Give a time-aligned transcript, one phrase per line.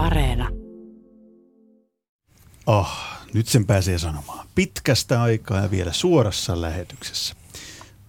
[0.00, 0.48] Areena.
[2.66, 2.90] Oh,
[3.34, 4.46] nyt sen pääsee sanomaan.
[4.54, 7.34] Pitkästä aikaa ja vielä suorassa lähetyksessä.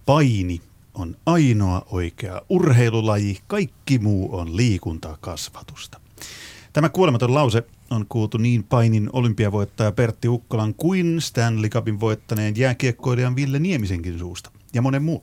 [0.06, 0.60] Paini
[0.94, 6.00] on ainoa oikea urheilulaji, kaikki muu on liikuntakasvatusta.
[6.72, 13.36] Tämä kuolematon lause on kuultu niin painin olympiavoittaja Pertti Ukkolan kuin Stanley Cupin voittaneen jääkiekkoilijan
[13.36, 15.22] Ville Niemisenkin suusta ja monen muun.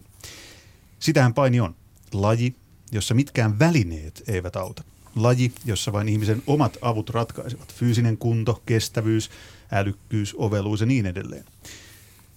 [1.00, 1.76] Sitähän paini on.
[2.14, 2.56] Laji,
[2.92, 4.84] jossa mitkään välineet eivät auta.
[5.24, 7.74] Laji, jossa vain ihmisen omat avut ratkaisevat.
[7.74, 9.30] Fyysinen kunto, kestävyys,
[9.72, 11.46] älykkyys, oveluus ja niin edelleen.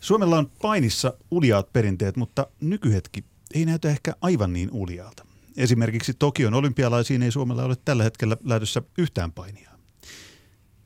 [0.01, 3.25] Suomella on painissa uliaat perinteet, mutta nykyhetki
[3.55, 5.27] ei näytä ehkä aivan niin uliaalta.
[5.57, 9.71] Esimerkiksi Tokion olympialaisiin ei Suomella ole tällä hetkellä lähdössä yhtään painia.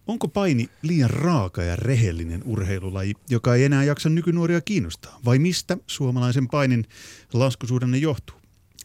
[0.06, 5.20] Onko paini liian raaka ja rehellinen urheilulaji, joka ei enää jaksa nykynuoria kiinnostaa?
[5.24, 6.84] Vai mistä suomalaisen painin
[7.32, 8.36] laskusuhdanne johtuu?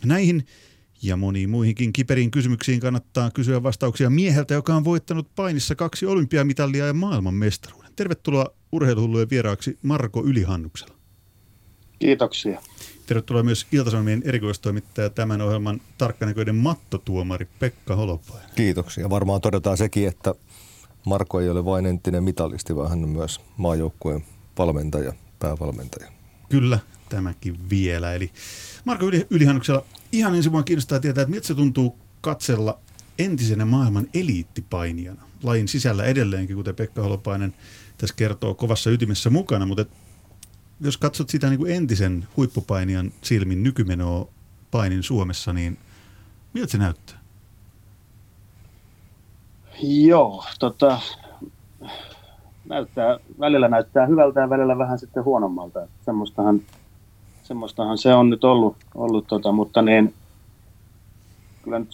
[0.06, 0.46] Näihin
[1.04, 6.88] ja moniin muihinkin kiperiin kysymyksiin kannattaa kysyä vastauksia mieheltä, joka on voittanut painissa kaksi olympiamitalia
[6.88, 7.92] ja maailmanmestaruuden.
[7.96, 10.96] Tervetuloa urheiluhullujen vieraaksi Marko Ylihannuksella.
[12.00, 12.62] Kiitoksia.
[13.06, 18.50] Tervetuloa myös Iltasanomien erikoistoimittaja tämän ohjelman tarkkanäköinen mattotuomari Pekka Holopainen.
[18.56, 19.10] Kiitoksia.
[19.10, 20.36] Varmaan todetaan sekin, että
[21.06, 24.26] Marko ei ole vain entinen mitalisti, vaan hän on myös maajoukkueen
[24.58, 26.12] valmentaja, päävalmentaja.
[26.50, 28.14] Kyllä, tämäkin vielä.
[28.14, 28.32] Eli
[28.86, 32.80] Marko Ylihannuksella ihan ensin mua kiinnostaa tietää, että miltä se tuntuu katsella
[33.20, 35.22] entisenä maailman eliittipainijana.
[35.44, 37.54] Lajin sisällä edelleenkin, kuten Pekka Holopainen
[37.98, 39.86] tässä kertoo kovassa ytimessä mukana, mutta
[40.82, 44.28] jos katsot sitä niin kuin entisen huippupainijan silmin nykymenoa
[44.72, 45.78] painin Suomessa, niin
[46.54, 47.22] miltä se näyttää?
[49.84, 51.00] Joo, tota,
[52.70, 55.88] näyttää, välillä näyttää hyvältä ja välillä vähän sitten huonommalta.
[56.06, 56.62] Semmoistahan,
[57.52, 60.14] semmoistahan se on nyt ollut, ollut tota, mutta niin,
[61.64, 61.90] kyllä nyt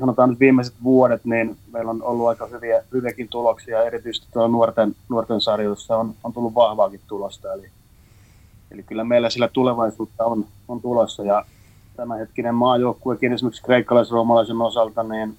[0.00, 4.96] sanotaan nyt viimeiset vuodet, niin meillä on ollut aika hyviä, hyviäkin tuloksia, erityisesti tuolla nuorten,
[5.08, 7.68] nuorten sarjoissa on, on tullut vahvaakin tulosta, eli,
[8.70, 11.44] eli kyllä meillä sillä tulevaisuutta on, on tulossa, ja
[11.96, 15.36] tämänhetkinen maajoukkuekin esimerkiksi kreikkalais-roomalaisen osalta, niin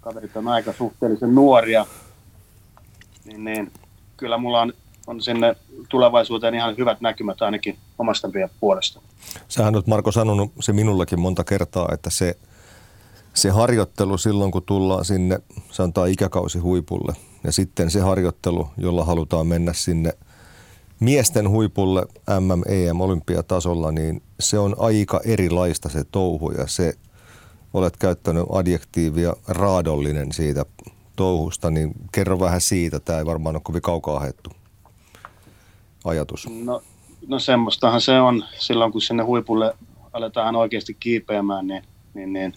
[0.00, 1.86] kaverit on aika suhteellisen nuoria,
[3.24, 3.72] niin, niin
[4.16, 4.72] kyllä mulla on,
[5.06, 5.56] on sinne
[5.88, 8.28] tulevaisuuteen ihan hyvät näkymät ainakin omasta
[8.60, 9.00] puolesta.
[9.48, 12.36] Sähän olet Marko sanonut se minullekin monta kertaa, että se,
[13.34, 15.38] se harjoittelu silloin kun tullaan sinne,
[15.70, 17.12] sanotaan ikäkausi huipulle
[17.44, 20.12] ja sitten se harjoittelu, jolla halutaan mennä sinne
[21.00, 22.06] miesten huipulle
[22.40, 26.94] MM, EM, olympiatasolla, niin se on aika erilaista se touhu ja se
[27.74, 30.64] olet käyttänyt adjektiivia raadollinen siitä
[31.16, 33.00] touhusta, niin kerro vähän siitä.
[33.00, 34.50] Tämä ei varmaan ole kovin kaukaa haettu
[36.08, 36.48] ajatus.
[36.64, 36.82] No,
[37.26, 39.74] no semmoistahan se on silloin, kun sinne huipulle
[40.12, 41.82] aletaan oikeasti kiipeämään, niin,
[42.14, 42.54] niin, niin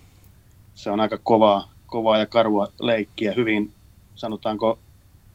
[0.75, 3.33] se on aika kovaa, kovaa ja karua leikkiä.
[3.35, 3.73] Hyvin,
[4.15, 4.79] sanotaanko,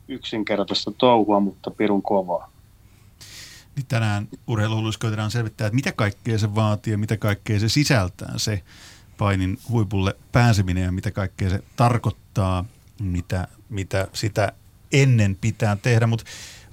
[0.08, 2.50] yksinkertaista touhua, mutta pirun kovaa.
[3.76, 8.32] Niin tänään urheiluhulluissa koitetaan selvittää, että mitä kaikkea se vaatii ja mitä kaikkea se sisältää
[8.36, 8.62] se
[9.18, 12.64] painin huipulle pääseminen ja mitä kaikkea se tarkoittaa,
[13.00, 14.52] mitä, mitä sitä
[14.92, 16.06] ennen pitää tehdä.
[16.06, 16.24] Mutta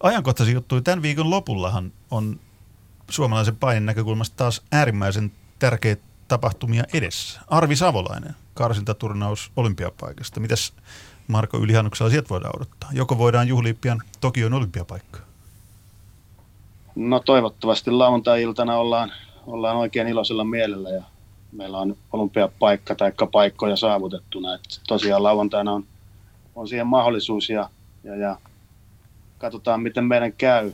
[0.03, 2.39] ajankohtaisia juttuja tämän viikon lopullahan on
[3.09, 7.41] suomalaisen painin näkökulmasta taas äärimmäisen tärkeitä tapahtumia edessä.
[7.47, 10.39] Arvi Savolainen, karsintaturnaus olympiapaikasta.
[10.39, 10.73] Mitäs
[11.27, 12.89] Marko Ylihannuksella sieltä voidaan odottaa?
[12.93, 15.21] Joko voidaan juhlia pian Tokion olympiapaikkaa?
[16.95, 19.11] No toivottavasti lauantai-iltana ollaan,
[19.47, 21.03] ollaan oikein iloisella mielellä ja
[21.51, 24.53] meillä on olympiapaikka tai paikkoja saavutettuna.
[24.53, 25.83] Et tosiaan lauantaina on,
[26.55, 27.69] on siihen mahdollisuus ja,
[28.03, 28.37] ja, ja
[29.41, 30.71] katsotaan miten meidän käy.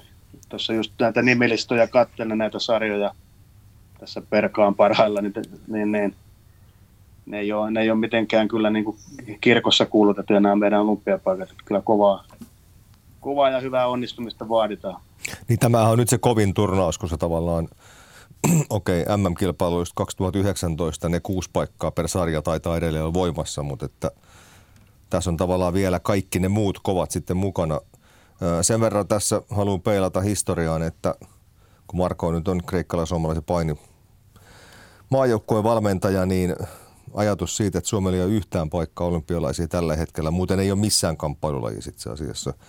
[0.49, 3.13] Tuossa just näitä nimilistoja katselen näitä sarjoja
[3.99, 5.33] tässä perkaan parhailla, niin,
[5.67, 6.15] niin, niin
[7.25, 8.97] ne, ei ole, ne ei ole mitenkään kyllä niin kuin
[9.41, 11.49] kirkossa kuulutettu nämä meidän olympiapaikat.
[11.65, 12.23] Kyllä kovaa,
[13.21, 15.01] kovaa ja hyvää onnistumista vaaditaan.
[15.47, 17.67] Niin tämähän on nyt se kovin turnaus, kun se tavallaan
[18.69, 24.11] okei, okay, MM-kilpailuista 2019 ne kuusi paikkaa per sarja taitaa edelleen olla voimassa, mutta että
[25.09, 27.79] tässä on tavallaan vielä kaikki ne muut kovat sitten mukana.
[28.61, 31.15] Sen verran tässä haluan peilata historiaan, että
[31.87, 33.75] kun Marko nyt on kreikkalais-suomalaisen paini
[35.09, 36.55] maajoukkueen valmentaja, niin
[37.13, 41.17] ajatus siitä, että Suomella ei ole yhtään paikkaa olympialaisia tällä hetkellä, muuten ei ole missään
[41.17, 42.53] kamppailulajissa itse asiassa–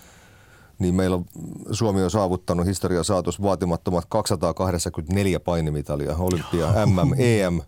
[0.79, 1.25] niin meillä on,
[1.71, 7.61] Suomi on saavuttanut historia saatus vaatimattomat 284 painimitalia, olympia, MM, EM,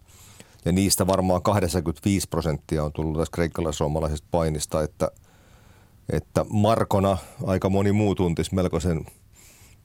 [0.66, 5.12] ja niistä varmaan 85 prosenttia on tullut tässä kreikkalais-suomalaisesta painista, että,
[6.10, 9.06] että Markona aika moni muu tuntisi melkoisen,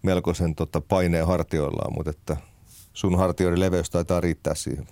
[0.02, 2.36] melkoisen tota paineen hartioillaan, mutta että
[2.92, 4.86] sun hartioiden leveys taitaa riittää siihen.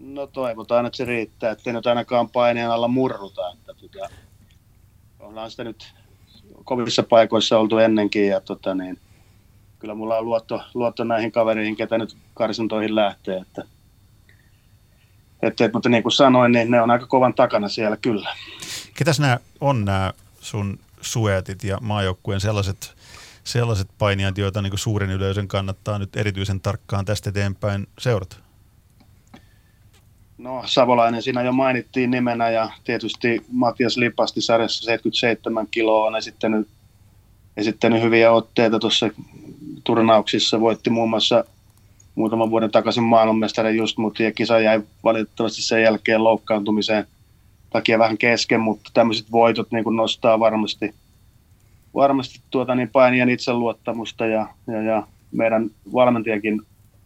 [0.00, 3.52] No toivotaan, että se riittää, ettei nyt ainakaan paineen alla murruta.
[3.52, 4.08] Että tota,
[5.20, 5.94] ollaan sitä nyt
[6.64, 8.98] kovissa paikoissa oltu ennenkin ja tota, niin,
[9.78, 13.36] kyllä mulla on luotto, luotto näihin kavereihin, ketä nyt karsintoihin lähtee.
[13.36, 13.64] Että,
[15.42, 18.36] että, mutta niin kuin sanoin, niin ne on aika kovan takana siellä kyllä.
[18.96, 22.94] Ketäs nämä on nämä sun suetit ja maajoukkueen sellaiset,
[23.44, 28.36] sellaiset painijat, joita niin suurin yleisön kannattaa nyt erityisen tarkkaan tästä eteenpäin seurata?
[30.38, 36.68] No Savolainen siinä jo mainittiin nimenä ja tietysti Matias Lipasti sarjassa 77 kiloa on esittänyt,
[37.56, 39.10] esittänyt hyviä otteita tuossa
[39.84, 40.60] turnauksissa.
[40.60, 41.44] Voitti muun muassa
[42.14, 47.06] muutaman vuoden takaisin maailmanmestari just, mutta kisa jäi valitettavasti sen jälkeen loukkaantumiseen
[47.70, 50.94] takia vähän kesken, mutta tämmöiset voitot niin nostaa varmasti,
[51.94, 56.62] varmasti tuota niin painijan itseluottamusta ja, ja, ja meidän valmentajakin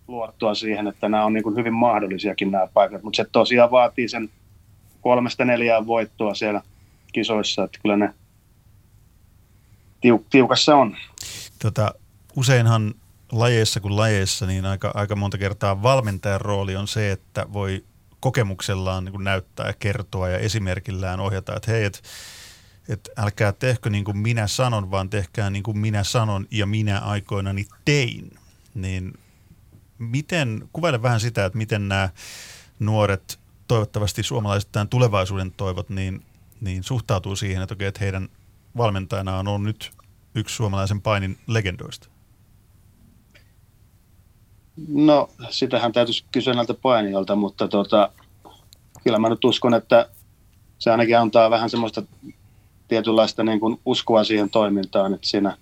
[0.08, 4.08] luottoa siihen, että nämä on niin kuin hyvin mahdollisiakin nämä paikat, mutta se tosiaan vaatii
[4.08, 4.30] sen
[5.00, 6.62] kolmesta neljään voittoa siellä
[7.12, 8.14] kisoissa, että kyllä ne
[10.06, 10.96] tiuk- tiukassa on.
[11.62, 11.94] Tota,
[12.36, 12.94] useinhan
[13.32, 17.84] lajeissa kuin lajeissa, niin aika, aika monta kertaa valmentajan rooli on se, että voi
[18.20, 22.00] kokemuksellaan niin näyttää ja kertoa ja esimerkillään ohjata, että hei, että
[22.88, 26.98] et älkää tehkö niin kuin minä sanon, vaan tehkää niin kuin minä sanon ja minä
[26.98, 28.30] aikoinani tein.
[28.74, 29.18] Niin
[29.98, 32.08] miten, kuvaile vähän sitä, että miten nämä
[32.78, 36.24] nuoret, toivottavasti suomalaiset tämän tulevaisuuden toivot, niin,
[36.60, 38.28] niin suhtautuu siihen, että, okei, että heidän
[38.76, 39.90] valmentajana on nyt
[40.34, 42.08] yksi suomalaisen painin legendoista?
[44.88, 48.10] No, sitähän täytyisi kysyä näiltä painijoilta, mutta tota,
[49.04, 50.08] kyllä mä nyt uskon, että
[50.78, 52.02] se ainakin antaa vähän semmoista
[52.88, 55.56] tietynlaista niin kuin uskoa siihen toimintaan, että siinä,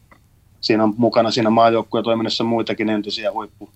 [0.60, 3.70] siinä on mukana siinä maajoukkueen toiminnassa muitakin entisiä huippu,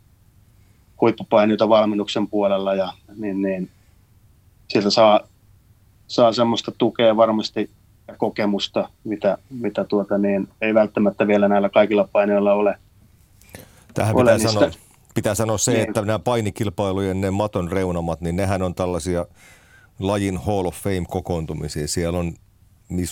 [1.00, 3.71] huippupainioita valmennuksen puolella ja niin, niin
[4.69, 5.21] sieltä saa,
[6.06, 7.71] saa semmoista tukea varmasti
[8.09, 12.79] ja kokemusta, mitä, mitä tuota, niin, ei välttämättä vielä näillä kaikilla painoilla ole.
[13.94, 14.71] Tähän pitää, ole, sanoa,
[15.14, 15.88] pitää sanoa se, niin.
[15.88, 19.26] että nämä painikilpailujen ne maton reunamat, niin nehän on tällaisia
[19.99, 21.88] lajin Hall of Fame-kokoontumisia.
[21.88, 22.35] Siellä on,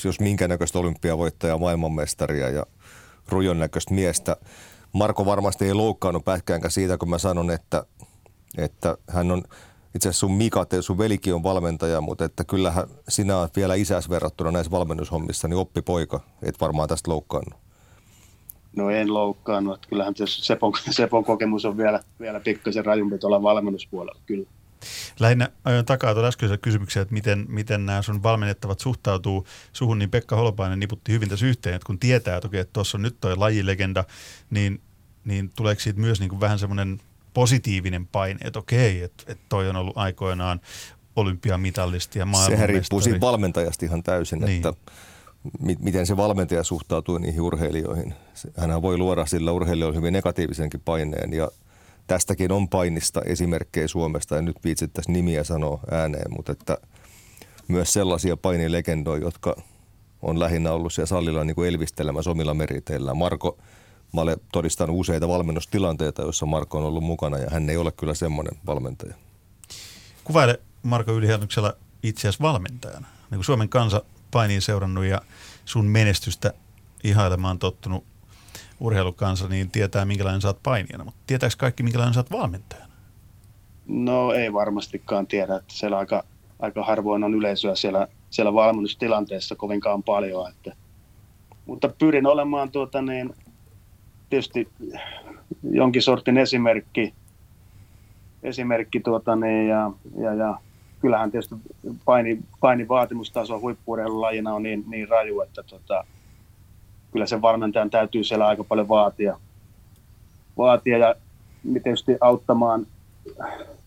[0.05, 2.67] jos minkä näköistä olympiavoittajaa, maailmanmestaria ja
[3.29, 4.37] rujon näköistä miestä.
[4.93, 7.85] Marko varmasti ei loukkaannut pätkäänkään siitä, kun mä sanon, että,
[8.59, 9.43] että hän on
[9.95, 14.11] itse asiassa sun Mika, sun velikin on valmentaja, mutta että kyllähän sinä olet vielä isäs
[14.11, 17.70] verrattuna näissä valmennushommissa, niin oppipoika, et varmaan tästä loukkaannut.
[18.77, 24.21] No en loukkaannut, että kyllähän Sepon, Sepon kokemus on vielä, vielä pikkasen rajumpi tuolla valmennuspuolella,
[24.27, 24.47] kyllä.
[25.21, 30.11] Lähinnä ajoin takaa tuolla äskeisellä kysymyksellä, että miten, miten nämä sun valmennettavat suhtautuu suhun, niin
[30.11, 33.17] Pekka Holopainen niputti hyvin tässä yhteen, että kun tietää, että, okei, että tuossa on nyt
[33.21, 34.05] toi lajilegenda,
[34.51, 34.81] niin,
[35.25, 37.01] niin tuleeko siitä myös niin kuin vähän semmoinen
[37.35, 40.61] positiivinen paine, että okei, että, että toi on ollut aikoinaan
[41.17, 42.57] olympiamitalisti ja maailmanmestari.
[42.57, 44.57] Sehän riippuu siitä valmentajasta ihan täysin, niin.
[44.57, 44.93] että
[45.81, 48.15] miten se valmentaja suhtautuu niihin urheilijoihin.
[48.57, 51.49] Hänhän voi luoda sillä urheilijoilla hyvin negatiivisenkin paineen ja
[52.07, 56.79] tästäkin on painista esimerkkejä Suomesta, ja nyt viitsittäisiin nimiä sanoa ääneen, mutta että
[57.69, 59.57] myös sellaisia painilegendoja, jotka
[60.23, 63.15] on lähinnä ollut siellä sallilla niin kuin elvistelemässä omilla meriteillä.
[63.15, 63.59] Marko,
[64.13, 68.15] mä olen todistanut useita valmennustilanteita, joissa Marko on ollut mukana, ja hän ei ole kyllä
[68.15, 69.15] semmoinen valmentaja.
[70.25, 73.07] Kuvaile Marko Ylihennyksellä itse asiassa valmentajana.
[73.31, 75.21] Niin kuin Suomen kansa painiin seurannut ja
[75.65, 76.53] sun menestystä
[77.05, 78.05] ihailemaan tottunut
[78.81, 82.91] urheilukansa, niin tietää minkälainen saat painijana, mutta tietääkö kaikki minkälainen saat valmentajana?
[83.87, 86.25] No ei varmastikaan tiedä, että siellä aika,
[86.59, 90.77] aika harvoin on yleisöä siellä, siellä valmennustilanteessa kovinkaan paljon, että,
[91.67, 93.35] mutta pyrin olemaan tuota niin,
[94.31, 94.69] tietysti
[95.71, 97.15] jonkin sortin esimerkki,
[98.43, 100.59] esimerkki tuota niin, ja, ja, ja
[101.01, 101.55] kyllähän tietysti
[102.05, 106.05] paini, paini vaatimustaso huippuurheilulajina on niin, niin raju, että tota,
[107.13, 109.39] kyllä sen valmentajan täytyy siellä aika paljon vaatia,
[110.59, 111.15] vaatia ja
[111.83, 112.87] tietysti auttamaan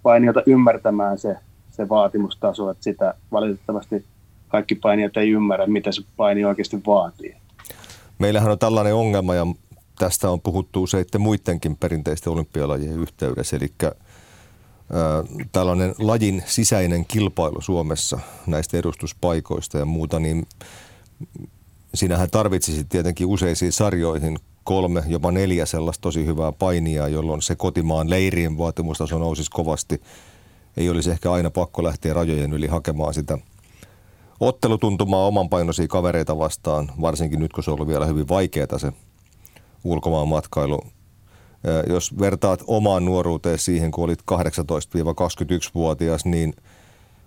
[0.03, 1.36] painijoita ymmärtämään se,
[1.72, 4.05] se vaatimustaso, että sitä valitettavasti
[4.48, 7.36] kaikki painijat ei ymmärrä, mitä se paini oikeasti vaatii.
[8.20, 9.46] Meillähän on tällainen ongelma ja
[10.00, 13.72] tästä on puhuttu useiden muidenkin perinteisten olympialajien yhteydessä, eli
[15.52, 20.48] tällainen lajin sisäinen kilpailu Suomessa näistä edustuspaikoista ja muuta, niin
[21.94, 28.10] sinähän tarvitsisi tietenkin useisiin sarjoihin kolme, jopa neljä sellaista tosi hyvää painia, jolloin se kotimaan
[28.10, 30.02] leirien vaatimustaso nousisi kovasti.
[30.78, 33.38] Ei olisi ehkä aina pakko lähteä rajojen yli hakemaan sitä
[34.40, 38.92] ottelutuntumaa oman painoisia kavereita vastaan, varsinkin nyt kun se on ollut vielä hyvin vaikeaa se
[39.84, 40.82] ulkomaan matkailu
[41.89, 46.53] Jos vertaat omaan nuoruuteen siihen, kun olit 18-21-vuotias, niin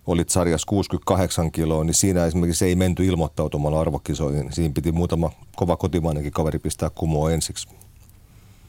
[0.06, 4.52] olit sarjassa 68 kiloa, niin siinä esimerkiksi ei menty ilmoittautumalla arvokisoihin.
[4.52, 7.68] Siinä piti muutama kova kotimainenkin kaveri pistää kumoa ensiksi.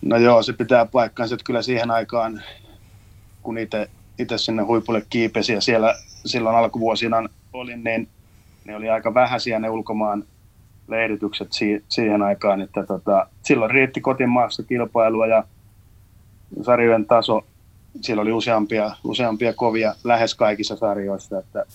[0.02, 2.42] No joo, se pitää paikkaansa, että kyllä siihen aikaan,
[3.44, 3.58] kun
[4.20, 5.96] itse sinne huipulle kiipesi ja siellä
[6.26, 8.08] silloin alkuvuosina olin, niin
[8.66, 10.24] ne oli aika vähäisiä ne ulkomaan
[10.88, 15.44] leiritykset si- siihen aikaan, että tota, silloin riitti kotimaassa kilpailua ja
[16.62, 17.42] sarjojen taso,
[18.02, 21.66] siellä oli useampia, useampia kovia lähes kaikissa sarjoissa, että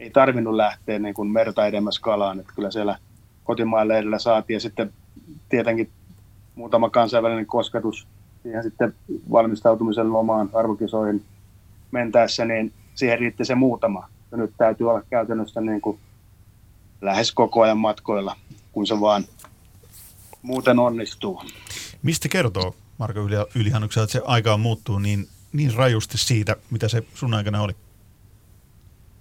[0.00, 2.98] ei tarvinnut lähteä niin kuin merta edemmäs kalaan, että kyllä siellä
[3.44, 4.92] kotimaan leirillä saatiin ja sitten
[5.48, 5.90] tietenkin
[6.54, 8.06] muutama kansainvälinen kosketus
[8.42, 8.94] siihen sitten
[9.32, 11.24] valmistautumisen lomaan arvokisoihin
[11.90, 14.08] mentäessä, niin siihen riitti se muutama.
[14.30, 15.98] Ja nyt täytyy olla käytännössä niin kuin
[17.00, 18.36] lähes koko ajan matkoilla,
[18.72, 19.24] kun se vaan
[20.42, 21.42] muuten onnistuu.
[22.02, 23.20] Mistä kertoo Marko
[23.54, 27.72] Ylihannuksella, että se aika muuttuu niin, niin rajusti siitä, mitä se sun aikana oli?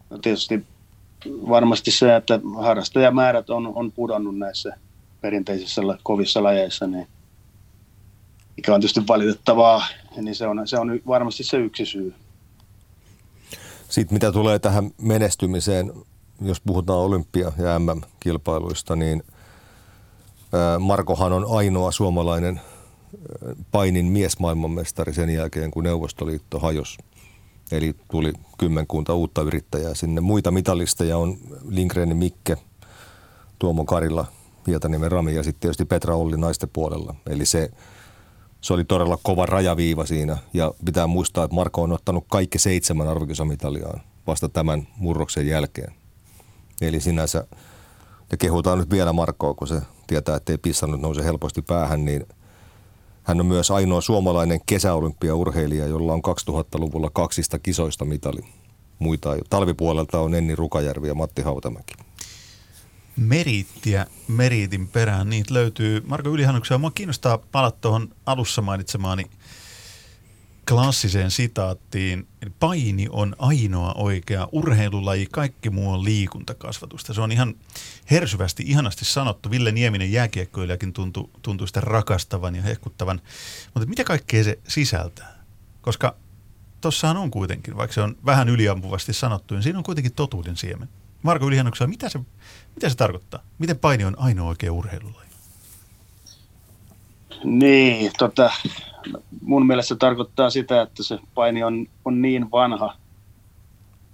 [0.09, 0.65] No tietysti
[1.25, 4.77] varmasti se, että harrastajamäärät on, on pudonnut näissä
[5.21, 7.07] perinteisissä kovissa lajeissa, niin
[8.57, 12.13] mikä on tietysti valitettavaa, niin se on, se on varmasti se yksi syy.
[13.89, 15.93] Sitten mitä tulee tähän menestymiseen,
[16.41, 19.23] jos puhutaan olympia- ja MM-kilpailuista, niin
[20.79, 22.61] Markohan on ainoa suomalainen
[23.71, 26.97] painin miesmaailmanmestari sen jälkeen, kun Neuvostoliitto hajosi.
[27.71, 30.21] Eli tuli kymmenkunta uutta yrittäjää sinne.
[30.21, 31.37] Muita mitalisteja on
[31.69, 32.57] Lindgrenin Mikke,
[33.59, 34.25] Tuomo Karilla,
[34.67, 37.15] Hietaniemen Rami ja sitten tietysti Petra Olli naisten puolella.
[37.29, 37.71] Eli se,
[38.61, 40.37] se oli todella kova rajaviiva siinä.
[40.53, 45.93] Ja pitää muistaa, että Marko on ottanut kaikki seitsemän arvokisamitaliaan vasta tämän murroksen jälkeen.
[46.81, 47.47] Eli sinänsä,
[48.31, 52.25] ja kehutaan nyt vielä Markkoa, kun se tietää, että ei pissannut nouse helposti päähän, niin
[53.27, 58.39] hän on myös ainoa suomalainen kesäolympiaurheilija, jolla on 2000-luvulla kaksista kisoista mitali.
[58.99, 59.29] Muita.
[59.49, 61.93] Talvipuolelta on Enni Rukajärvi ja Matti Hautamäki.
[63.17, 66.01] Merittiä meritin perään, niitä löytyy.
[66.05, 69.25] Marko Ylihannuksen, mua kiinnostaa palata tuohon alussa mainitsemaani
[70.67, 72.27] klassiseen sitaattiin.
[72.59, 77.13] Paini on ainoa oikea urheilulaji, kaikki muu on liikuntakasvatusta.
[77.13, 77.55] Se on ihan
[78.11, 79.51] hersyvästi, ihanasti sanottu.
[79.51, 83.21] Ville Nieminen jääkiekkoilijakin tuntui, tuntui sitä rakastavan ja hehkuttavan.
[83.73, 85.43] Mutta mitä kaikkea se sisältää?
[85.81, 86.15] Koska
[86.81, 90.89] tossahan on kuitenkin, vaikka se on vähän yliampuvasti sanottu, niin siinä on kuitenkin totuuden siemen.
[91.23, 92.19] Marko Ylihannuksella, mitä se,
[92.75, 93.43] mitä se tarkoittaa?
[93.59, 95.26] Miten paini on ainoa oikea urheilulaji?
[97.43, 98.51] Niin, tota,
[99.41, 102.93] mun mielestä se tarkoittaa sitä, että se paini on, on niin vanha,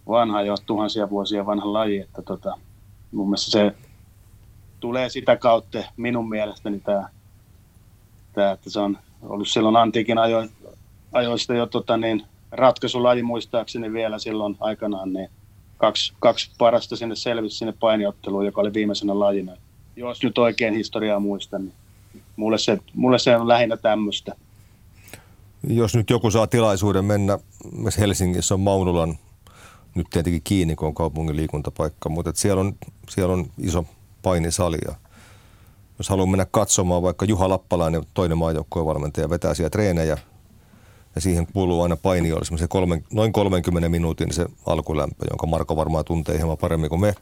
[0.07, 2.57] vanha jo tuhansia vuosia vanha laji, että tota,
[3.11, 3.75] mun mielestä se
[4.79, 7.09] tulee sitä kautta minun mielestäni tämä,
[8.33, 10.47] tämä että se on ollut silloin antiikin ajo,
[11.11, 15.29] ajoista jo tota, niin, ratkaisulaji muistaakseni vielä silloin aikanaan, niin
[15.77, 19.51] kaksi, kaksi parasta sinne selvisi sinne painiotteluun, joka oli viimeisenä lajina.
[19.95, 21.73] Jos nyt oikein historiaa muistan, niin
[22.35, 24.35] mulle se, mulle se on lähinnä tämmöistä.
[25.67, 27.39] Jos nyt joku saa tilaisuuden mennä,
[27.97, 29.17] Helsingissä on Maunulan
[29.95, 32.75] nyt tietenkin kiinni, kun on kaupungin liikuntapaikka, mutta siellä on,
[33.09, 33.85] siellä on iso
[34.21, 34.95] painisali ja
[35.97, 40.17] jos haluaa mennä katsomaan, vaikka Juha Lappalainen, toinen maajoukkojen valmentaja, vetää siellä treenejä
[41.15, 46.05] ja siihen kuuluu aina painijoille semmoisen kolmen, noin 30 minuutin se alkulämpö, jonka Marko varmaan
[46.05, 47.15] tuntee hieman paremmin kuin me.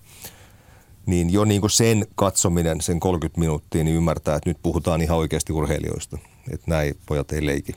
[1.06, 5.18] Niin jo niin kuin sen katsominen, sen 30 minuuttia, niin ymmärtää, että nyt puhutaan ihan
[5.18, 6.18] oikeasti urheilijoista.
[6.52, 7.76] Että näin pojat ei leiki.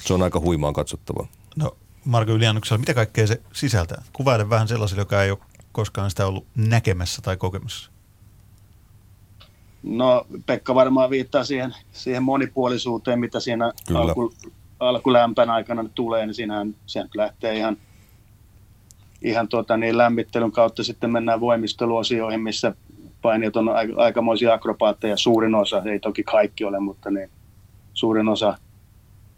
[0.00, 1.26] Se on aika huimaan katsottava.
[1.56, 4.02] No Marko Yliannuksella, mitä kaikkea se sisältää?
[4.12, 5.38] Kuvaile vähän sellaiselle, joka ei ole
[5.72, 7.90] koskaan sitä ollut näkemässä tai kokemassa.
[9.82, 14.34] No Pekka varmaan viittaa siihen, siihen monipuolisuuteen, mitä siinä alku,
[14.80, 17.76] alkulämpän aikana tulee, niin siinähän se lähtee ihan,
[19.22, 22.74] ihan tuota, niin lämmittelyn kautta sitten mennään voimisteluosioihin, missä
[23.22, 27.30] painijat on aikamoisia akrobaatteja, suurin osa, ei toki kaikki ole, mutta niin,
[27.94, 28.58] suurin osa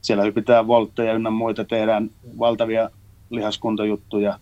[0.03, 2.91] siellä hypitään voltteja ynnä muita, tehdään valtavia
[3.31, 4.39] lihaskuntojuttuja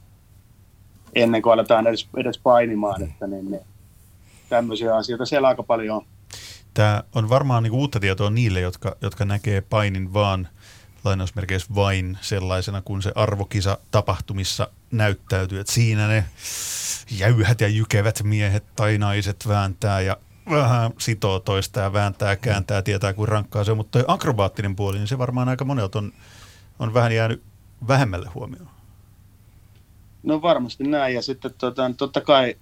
[1.14, 3.62] ennen kuin aletaan edes, edes painimaan, että niin, niin,
[4.48, 6.02] tämmöisiä asioita siellä aika paljon on.
[6.74, 10.48] Tämä on varmaan niin uutta tietoa niille, jotka, jotka näkee painin vaan
[11.04, 15.60] lainausmerkeissä vain sellaisena, kun se arvokisa tapahtumissa näyttäytyy.
[15.60, 16.24] Että siinä ne
[17.18, 20.16] jäyhät ja jykevät miehet tai naiset vääntää ja
[20.50, 25.18] vähän sitoo toista ja vääntää, kääntää, tietää kuin rankkaa se mutta akrobaattinen puoli, niin se
[25.18, 26.12] varmaan aika monelta on,
[26.78, 27.42] on vähän jäänyt
[27.88, 28.68] vähemmälle huomioon.
[30.22, 32.56] No varmasti näin ja sitten tota, totta kai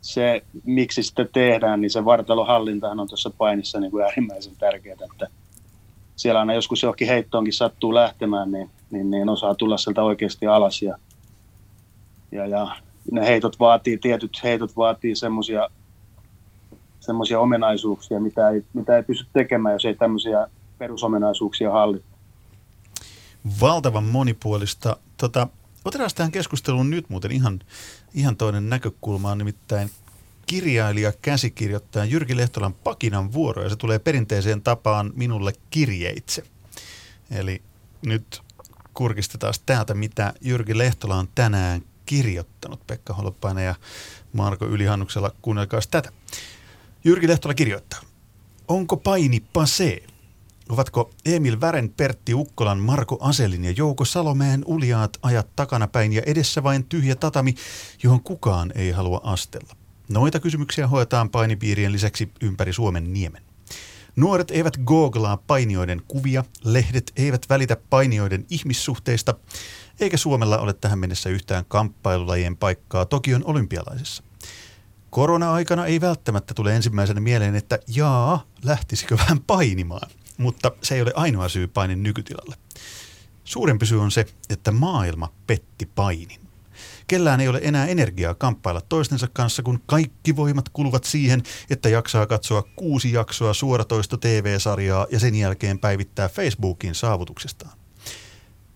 [0.00, 5.26] se, miksi sitä tehdään, niin se vartalohallintahan on tuossa painissa niin kuin äärimmäisen tärkeää, että
[6.16, 10.82] siellä aina joskus johonkin heittoonkin sattuu lähtemään, niin, niin, niin osaa tulla sieltä oikeasti alas.
[10.82, 10.98] Ja,
[12.32, 12.76] ja, ja
[13.12, 15.68] ne heitot vaatii, tietyt heitot vaatii semmoisia
[17.06, 20.46] semmoisia omenaisuuksia, mitä ei, mitä ei pysty tekemään, jos ei tämmöisiä
[20.78, 22.04] perusomenaisuuksia hallita.
[23.60, 24.96] Valtavan monipuolista.
[25.16, 25.48] Tota,
[25.84, 27.60] otetaan tähän keskusteluun nyt muuten ihan,
[28.14, 29.90] ihan toinen näkökulma, on nimittäin
[30.46, 36.42] kirjailija, käsikirjoittaja Jyrki Lehtolan pakinan vuoro, ja se tulee perinteiseen tapaan minulle kirjeitse.
[37.30, 37.62] Eli
[38.06, 38.42] nyt
[38.94, 42.86] kurkistetaan täältä, mitä Jyrki Lehtola on tänään kirjoittanut.
[42.86, 43.74] Pekka Holopainen ja
[44.32, 46.12] Marko Ylihannuksella, kuunnelkaa tätä.
[47.04, 48.00] Jyrki Lehtola kirjoittaa.
[48.68, 50.02] Onko paini pase?
[50.68, 56.62] Ovatko Emil Vären, Pertti Ukkolan, Marko Aselin ja Jouko Salomäen uliaat ajat takanapäin ja edessä
[56.62, 57.54] vain tyhjä tatami,
[58.02, 59.76] johon kukaan ei halua astella?
[60.08, 63.42] Noita kysymyksiä hoetaan painipiirien lisäksi ympäri Suomen niemen.
[64.16, 69.34] Nuoret eivät googlaa painioiden kuvia, lehdet eivät välitä painioiden ihmissuhteista,
[70.00, 74.22] eikä Suomella ole tähän mennessä yhtään kamppailulajien paikkaa Tokion olympialaisissa.
[75.10, 81.12] Korona-aikana ei välttämättä tule ensimmäisenä mieleen, että jaa, lähtisikö vähän painimaan, mutta se ei ole
[81.16, 82.56] ainoa syy painin nykytilalle.
[83.44, 86.40] Suurempi syy on se, että maailma petti painin.
[87.06, 92.26] Kellään ei ole enää energiaa kamppailla toistensa kanssa, kun kaikki voimat kuluvat siihen, että jaksaa
[92.26, 97.85] katsoa kuusi jaksoa suoratoista TV-sarjaa ja sen jälkeen päivittää Facebookin saavutuksestaan.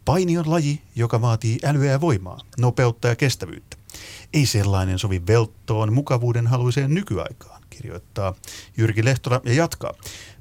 [0.04, 3.76] Paini on laji, joka vaatii älyä ja voimaa, nopeutta ja kestävyyttä.
[4.32, 8.34] Ei sellainen sovi velttoon mukavuuden haluiseen nykyaikaan, kirjoittaa
[8.76, 9.94] Jyrki Lehtola ja jatkaa.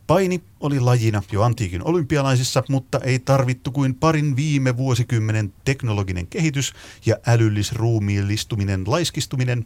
[0.08, 6.74] Paini oli lajina jo antiikin olympialaisissa, mutta ei tarvittu kuin parin viime vuosikymmenen teknologinen kehitys
[7.06, 9.66] ja älyllisruumiillistuminen laiskistuminen,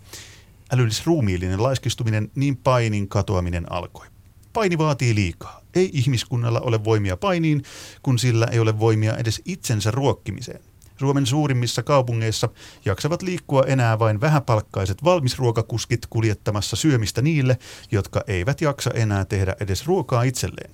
[0.73, 4.07] älyllisruumiillinen laiskistuminen, niin painin katoaminen alkoi.
[4.53, 5.62] Paini vaatii liikaa.
[5.75, 7.63] Ei ihmiskunnalla ole voimia painiin,
[8.03, 10.61] kun sillä ei ole voimia edes itsensä ruokkimiseen.
[10.99, 12.49] Suomen suurimmissa kaupungeissa
[12.85, 17.57] jaksavat liikkua enää vain vähäpalkkaiset valmisruokakuskit kuljettamassa syömistä niille,
[17.91, 20.71] jotka eivät jaksa enää tehdä edes ruokaa itselleen.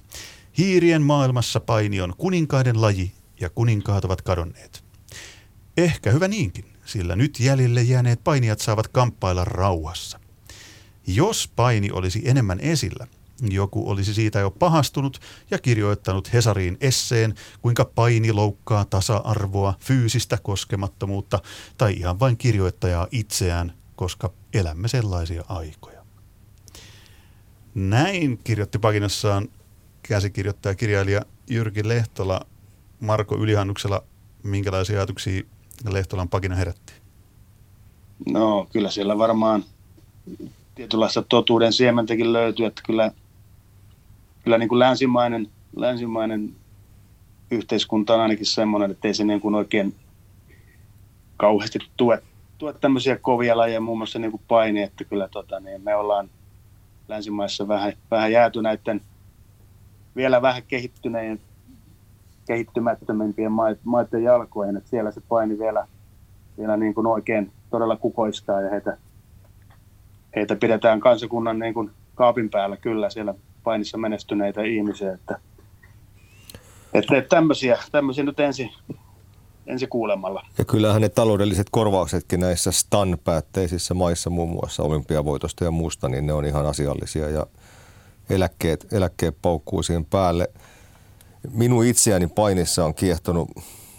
[0.57, 4.83] Hiirien maailmassa paini on kuninkaiden laji ja kuninkaat ovat kadonneet.
[5.77, 10.19] Ehkä hyvä niinkin, sillä nyt jäljelle jääneet painijat saavat kamppailla rauhassa.
[11.07, 13.07] Jos paini olisi enemmän esillä–
[13.41, 15.19] joku olisi siitä jo pahastunut
[15.51, 21.39] ja kirjoittanut Hesariin esseen, kuinka paini loukkaa tasa-arvoa, fyysistä koskemattomuutta
[21.77, 25.99] tai ihan vain kirjoittajaa itseään, koska elämme sellaisia aikoja.
[27.75, 29.47] Näin kirjoitti pakinassaan
[30.03, 32.41] käsikirjoittaja kirjailija Jyrki Lehtola
[32.99, 34.03] Marko Ylihannuksella.
[34.43, 35.43] Minkälaisia ajatuksia
[35.89, 36.93] Lehtolan pakina herätti?
[38.31, 39.65] No kyllä siellä varmaan
[40.75, 43.11] tietynlaista totuuden siementäkin löytyy, että kyllä
[44.43, 46.55] kyllä niin kuin länsimainen, länsimainen
[47.51, 49.95] yhteiskunta on ainakin semmoinen, että ei se niin kuin oikein
[51.37, 52.23] kauheasti tue,
[52.57, 56.29] tue tämmöisiä kovia lajeja, muun muassa niin kuin paini, että kyllä tota, niin me ollaan
[57.07, 59.01] länsimaissa vähän, vähän jääty näiden
[60.15, 61.39] vielä vähän kehittyneiden,
[62.47, 63.51] kehittymättömämpien
[63.83, 65.87] maiden jalkoihin, että siellä se paini vielä,
[66.57, 68.97] vielä niin kuin oikein todella kukoistaa ja heitä,
[70.35, 75.39] heitä pidetään kansakunnan niin kuin kaapin päällä kyllä siellä painissa menestyneitä ihmisiä, että,
[76.93, 78.71] että, tämmöisiä, tämmöisiä nyt ensi,
[79.67, 80.45] ensi kuulemalla.
[80.57, 86.33] Ja kyllähän ne taloudelliset korvauksetkin näissä STAN-päätteisissä maissa, muun muassa olympiavoitosta ja muusta, niin ne
[86.33, 87.47] on ihan asiallisia ja
[88.29, 90.49] eläkkeet, eläkkeet paukkuu siihen päälle.
[91.53, 93.49] Minun itseäni painissa on kiehtonut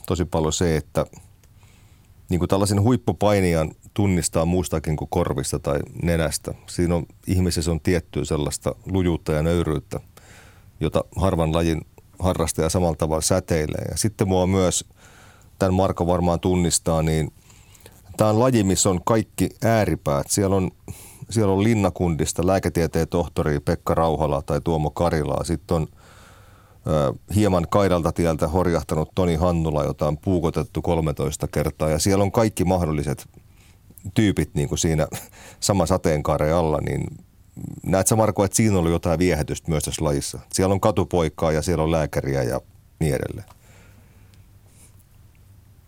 [0.07, 1.07] tosi paljon se, että
[2.29, 6.55] niin kuin tällaisen huippupainijan tunnistaa muustakin kuin korvista tai nenästä.
[6.67, 10.01] Siinä on, ihmisessä on tiettyä sellaista lujuutta ja nöyryyttä,
[10.81, 11.81] jota harvan lajin
[12.19, 13.85] harrastaja samalla tavalla säteilee.
[13.91, 14.85] Ja sitten mua myös,
[15.59, 17.33] tämän Marko varmaan tunnistaa, niin
[18.17, 20.27] tämä on laji, missä on kaikki ääripäät.
[20.29, 20.71] Siellä on,
[21.31, 25.45] siellä on linnakundista lääketieteen tohtori Pekka Rauhala tai Tuomo Karilaa.
[25.45, 25.87] Sitten on
[26.87, 31.91] ö, hieman kaidalta tieltä horjahtanut Toni Hannula, jota on puukotettu 13 kertaa.
[31.91, 33.29] Ja siellä on kaikki mahdolliset
[34.15, 35.07] tyypit niin kuin siinä
[35.61, 37.07] sama sateenkaaren alla, niin
[37.83, 40.39] näet sä Marko, että siinä oli jotain viehätystä myös tässä lajissa?
[40.53, 42.61] Siellä on katupoikaa ja siellä on lääkäriä ja
[42.99, 43.49] niin edelleen.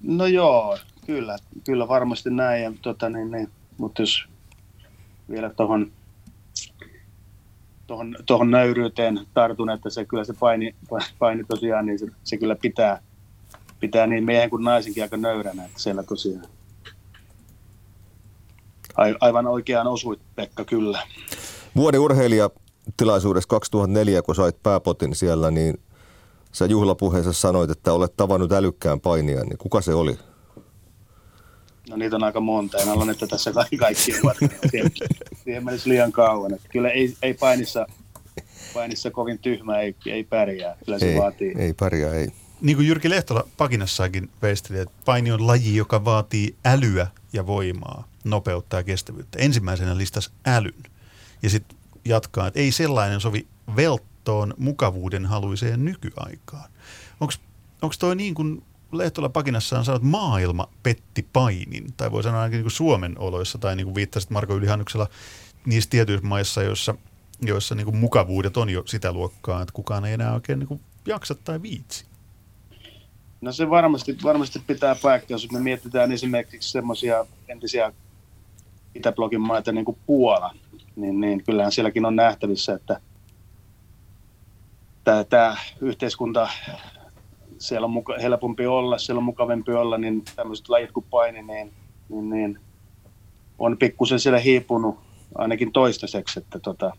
[0.02, 3.48] No joo, kyllä, kyllä varmasti näin, ja, tota, niin, niin,
[3.78, 4.28] mutta jos
[5.30, 5.92] vielä tuohon
[7.86, 10.74] tohon, tohon nöyryyteen tartun, että se kyllä se paini,
[11.18, 13.02] paini tosiaan, niin se, se kyllä pitää,
[13.80, 16.46] pitää niin miehen kuin naisenkin aika nöyränä, että siellä tosiaan
[19.20, 21.02] aivan oikeaan osuit, Pekka, kyllä.
[21.76, 25.78] Vuoden urheilijatilaisuudessa 2004, kun sait pääpotin siellä, niin
[26.52, 30.18] Sä juhlapuheessa sanoit, että olet tavannut älykkään painijan, niin kuka se oli?
[31.90, 34.02] No niitä on aika monta, en ala että tässä kaikki, kaikki
[34.70, 34.90] siihen,
[35.44, 36.54] siihen menisi liian kauan.
[36.54, 37.86] Että kyllä ei, ei painissa,
[38.74, 40.76] painissa kovin tyhmä, ei, ei pärjää.
[40.84, 41.54] Kyllä se ei, vaatii.
[41.58, 42.28] Ei pärjää, ei.
[42.60, 48.08] Niin kuin Jyrki Lehtola Pakinassakin veisteli, että paini on laji, joka vaatii älyä ja voimaa,
[48.24, 49.38] nopeutta ja kestävyyttä.
[49.38, 50.82] Ensimmäisenä listas älyn.
[51.42, 56.70] Ja sitten jatkaa, että ei sellainen sovi velttoon mukavuuden haluiseen nykyaikaan.
[57.20, 62.62] Onko toi niin kuin Lehtola Pakinassaan sanoi, että maailma petti painin, tai voi sanoa ainakin
[62.62, 65.08] niin Suomen oloissa, tai niin kuin viittasit Marko Ylihannuksella
[65.66, 66.94] niissä tietyissä maissa, joissa,
[67.40, 70.80] joissa niin kuin mukavuudet on jo sitä luokkaa, että kukaan ei enää oikein niin kuin
[71.06, 72.04] jaksa tai viitsi.
[73.42, 77.92] No se varmasti, varmasti pitää paikkaa, jos me mietitään esimerkiksi semmoisia entisiä
[78.94, 80.54] Itäblogin maita niin kuin Puola,
[80.96, 83.00] niin, niin kyllähän sielläkin on nähtävissä, että
[85.04, 86.48] tämä, tämä yhteiskunta,
[87.58, 91.72] siellä on muka, helpompi olla, siellä on mukavampi olla, niin tämmöiset lajit kuin paini, niin,
[92.08, 92.60] niin, niin
[93.58, 94.98] on pikkusen siellä hiipunut
[95.34, 96.96] ainakin toistaiseksi, että tota,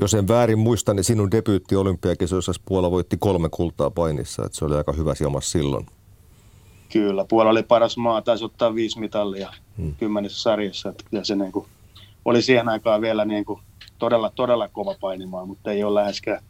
[0.00, 4.64] jos en väärin muista, niin sinun debyytti olympiakisoissa Puola voitti kolme kultaa painissa, että se
[4.64, 5.86] oli aika hyvä sijomas silloin.
[6.92, 9.94] Kyllä, Puola oli paras maa, taisi ottaa viisi mitallia hmm.
[9.94, 10.88] kymmenessä sarjassa.
[10.88, 11.66] Että kyllä se niin kuin,
[12.24, 13.60] oli siihen aikaan vielä niin kuin,
[13.98, 16.42] todella, todella kova painimaa, mutta ei ole läheskään,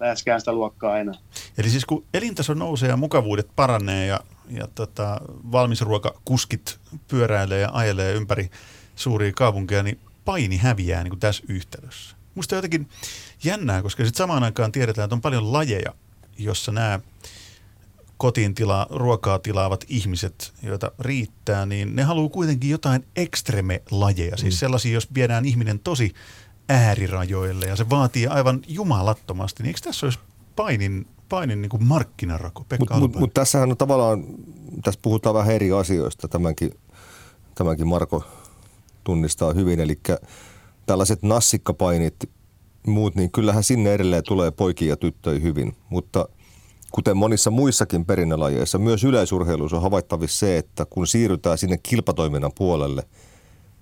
[0.00, 1.14] läheskään sitä luokkaa enää.
[1.58, 5.20] Eli siis kun elintaso nousee ja mukavuudet paranee ja, ja tota,
[5.52, 8.50] valmisruokakuskit pyöräilee ja ajelee ympäri
[8.96, 12.17] suuria kaupunkeja, niin paini häviää niin kuin tässä yhtälössä.
[12.38, 12.88] Musta jotenkin
[13.44, 15.94] jännää, koska sitten samaan aikaan tiedetään, että on paljon lajeja,
[16.38, 17.00] jossa nämä
[18.16, 24.36] kotiin tila, ruokaa tilaavat ihmiset, joita riittää, niin ne haluaa kuitenkin jotain ekstreme-lajeja.
[24.36, 24.58] Siis mm.
[24.58, 26.14] sellaisia, jos viedään ihminen tosi
[26.68, 29.62] äärirajoille ja se vaatii aivan jumalattomasti.
[29.62, 30.18] Niin eikö tässä olisi
[30.56, 34.24] painin, painin niin kuin markkinarako, Mutta mut, mut tässähän on tavallaan,
[34.84, 36.74] tässä puhutaan vähän eri asioista, tämänkin,
[37.54, 38.24] tämänkin Marko
[39.04, 39.80] tunnistaa hyvin.
[39.80, 40.00] Eli
[40.88, 42.14] tällaiset nassikkapainit,
[42.86, 45.76] muut, niin kyllähän sinne edelleen tulee poikia ja tyttöjä hyvin.
[45.90, 46.28] Mutta
[46.92, 53.02] kuten monissa muissakin perinnölajeissa, myös yleisurheilussa on havaittavissa se, että kun siirrytään sinne kilpatoiminnan puolelle,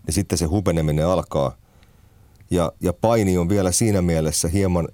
[0.07, 1.57] niin sitten se hupeneminen alkaa.
[2.51, 4.89] Ja, ja paini on vielä siinä mielessä hieman,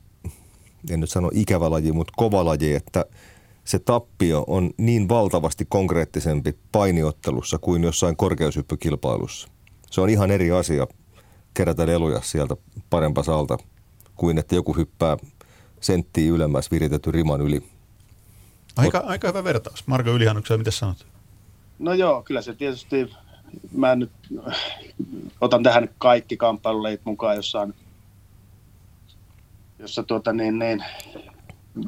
[0.90, 3.04] en nyt sano ikävä laji, mutta kova laji, että
[3.64, 9.48] se tappio on niin valtavasti konkreettisempi painiottelussa kuin jossain korkeushyppykilpailussa.
[9.90, 10.86] Se on ihan eri asia
[11.54, 12.56] kerätä leluja sieltä
[12.90, 13.58] parempasalta
[14.16, 15.16] kuin että joku hyppää
[15.80, 17.62] senttiä ylemmäs viritetty riman yli.
[18.76, 19.04] Aika, Ot...
[19.06, 19.86] aika hyvä vertaus.
[19.86, 21.06] Marko Ylihannuksella, mitä sanot?
[21.78, 23.12] No joo, kyllä se tietysti,
[23.72, 24.10] mä nyt
[25.40, 27.74] otan tähän kaikki kamppailuleit mukaan, jossa on
[29.82, 30.84] jossa tuota niin, niin,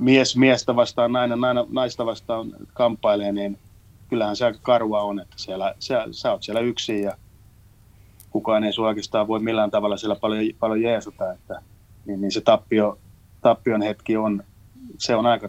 [0.00, 3.58] mies miestä vastaan, nainen, nainen naista vastaan kamppailee, niin
[4.08, 7.16] kyllähän se aika karua on, että siellä, sä, sä oot siellä yksin ja
[8.34, 11.60] kukaan ei sinua oikeastaan voi millään tavalla siellä paljon, paljon jeesata, että
[12.06, 12.98] niin, niin se tappio,
[13.40, 14.44] tappion hetki on,
[14.98, 15.48] se on aika,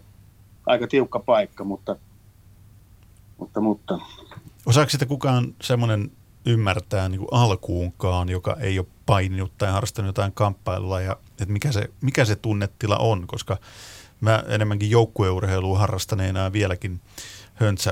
[0.66, 1.96] aika tiukka paikka, mutta,
[3.38, 4.00] mutta, mutta.
[4.66, 6.12] Osaako sitä kukaan semmoinen
[6.46, 11.72] ymmärtää niin kuin alkuunkaan, joka ei ole paininut tai harrastanut jotain kamppailua ja että mikä
[11.72, 13.58] se, mikä se tunnetila on, koska
[14.22, 17.02] mä enemmänkin joukkueurheilua harrastaneena vieläkin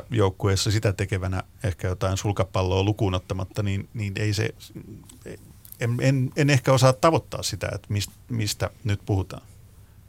[0.09, 4.49] joukkueessa sitä tekevänä ehkä jotain sulkapalloa lukuun ottamatta, niin, niin ei se,
[5.79, 7.87] en, en, en ehkä osaa tavoittaa sitä, että
[8.29, 9.41] mistä, nyt puhutaan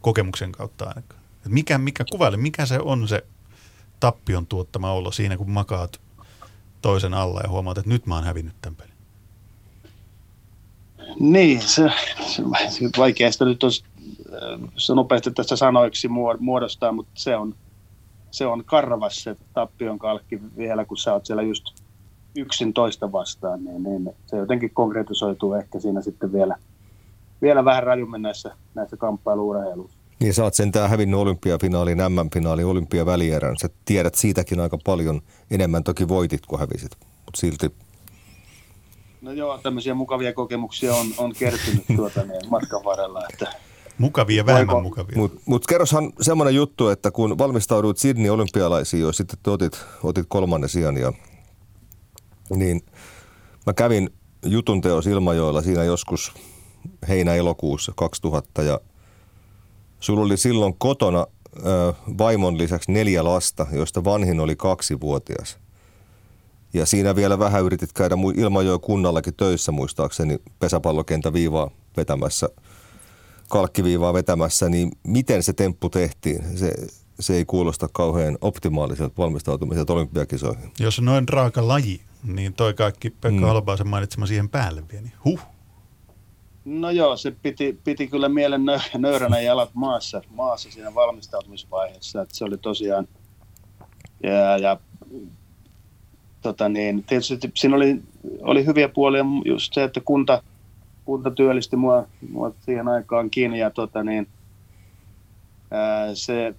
[0.00, 1.20] kokemuksen kautta ainakaan.
[1.46, 3.24] Et mikä, mikä kuvaile, mikä se on se
[4.00, 6.00] tappion tuottama olo siinä, kun makaat
[6.82, 8.94] toisen alla ja huomaat, että nyt mä oon hävinnyt tämän pelin?
[11.20, 11.90] Niin, se,
[12.26, 13.84] se, se vaikea sitä nyt olisi
[14.76, 17.54] se nopeasti tästä sanoiksi muodostaa, mutta se on,
[18.34, 21.64] se on karvas se tappion kalkki vielä, kun sä oot siellä just
[22.36, 26.56] yksin toista vastaan, niin, niin se jotenkin konkretisoituu ehkä siinä sitten vielä,
[27.42, 29.98] vielä vähän rajummin näissä, näissä kamppailuurheiluissa.
[30.20, 33.56] Niin sä oot sentään hävinnyt olympiafinaalin, MM-finaalin, olympiavälierän.
[33.58, 35.20] Sä tiedät siitäkin aika paljon
[35.50, 35.84] enemmän.
[35.84, 37.74] Toki voitit, kun hävisit, mutta silti.
[39.22, 43.52] No joo, tämmöisiä mukavia kokemuksia on, on kertynyt tuota, niin matkan varrella, että
[43.98, 44.82] Mukavia, vähemmän Voiko?
[44.82, 45.16] mukavia.
[45.18, 50.26] Mutta mut kerroshan semmoinen juttu, että kun valmistauduit Sydney olympialaisiin jo, sitten te otit, otit
[50.28, 51.12] kolmannen sijan ja
[52.56, 52.80] niin
[53.66, 54.10] mä kävin
[54.44, 56.32] jutun teos Ilmajoilla siinä joskus
[57.08, 58.80] heinä-elokuussa 2000 ja
[60.00, 61.26] sulla oli silloin kotona
[61.56, 65.58] ö, vaimon lisäksi neljä lasta, joista vanhin oli kaksivuotias.
[66.74, 72.48] Ja siinä vielä vähän yritit käydä Ilmajoen kunnallakin töissä muistaakseni pesäpallokentä viivaa vetämässä–
[73.48, 76.58] kalkkiviivaa vetämässä, niin miten se temppu tehtiin?
[76.58, 76.72] Se,
[77.20, 80.72] se ei kuulosta kauhean optimaaliselta valmistautumiselta olympiakisoihin.
[80.80, 83.46] Jos on noin raaka laji, niin toi kaikki Pekka mm.
[83.46, 85.02] Holopaisen mainitsema siihen päälle vielä.
[85.02, 85.40] Niin huh.
[86.64, 92.22] No joo, se piti, piti kyllä mielen nö- nöyränä jalat maassa, maassa siinä valmistautumisvaiheessa.
[92.22, 93.08] Että se oli tosiaan,
[94.22, 94.80] ja, ja
[96.42, 98.02] tota niin, tietysti siinä oli,
[98.40, 100.42] oli hyviä puolia just se, että kunta,
[101.04, 104.28] kunta työllisti mua, mua siihen aikaan kiinni ja tota niin,
[105.70, 106.54] ää, se,